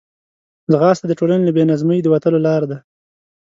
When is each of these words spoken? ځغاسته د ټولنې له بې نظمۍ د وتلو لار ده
ځغاسته 0.71 1.05
د 1.07 1.11
ټولنې 1.19 1.43
له 1.45 1.51
بې 1.55 1.63
نظمۍ 1.71 1.99
د 2.01 2.07
وتلو 2.13 2.39
لار 2.47 2.61
ده 2.71 2.77